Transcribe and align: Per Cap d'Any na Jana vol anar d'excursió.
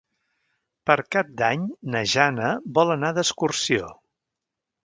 Per 0.89 0.95
Cap 1.15 1.29
d'Any 1.43 1.67
na 1.97 2.03
Jana 2.13 2.49
vol 2.79 2.97
anar 2.97 3.15
d'excursió. 3.19 3.93